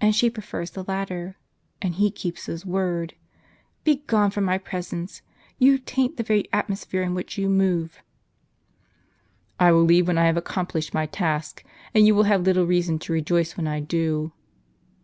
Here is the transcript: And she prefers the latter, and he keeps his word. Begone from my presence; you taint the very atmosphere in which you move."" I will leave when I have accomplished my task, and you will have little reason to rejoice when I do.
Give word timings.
And 0.00 0.12
she 0.12 0.28
prefers 0.28 0.72
the 0.72 0.82
latter, 0.88 1.36
and 1.80 1.94
he 1.94 2.10
keeps 2.10 2.46
his 2.46 2.66
word. 2.66 3.14
Begone 3.84 4.32
from 4.32 4.42
my 4.42 4.58
presence; 4.58 5.22
you 5.56 5.78
taint 5.78 6.16
the 6.16 6.24
very 6.24 6.52
atmosphere 6.52 7.04
in 7.04 7.14
which 7.14 7.38
you 7.38 7.48
move."" 7.48 8.02
I 9.60 9.70
will 9.70 9.84
leave 9.84 10.08
when 10.08 10.18
I 10.18 10.24
have 10.26 10.36
accomplished 10.36 10.92
my 10.92 11.06
task, 11.06 11.62
and 11.94 12.04
you 12.08 12.12
will 12.12 12.24
have 12.24 12.42
little 12.42 12.66
reason 12.66 12.98
to 12.98 13.12
rejoice 13.12 13.56
when 13.56 13.68
I 13.68 13.78
do. 13.78 14.32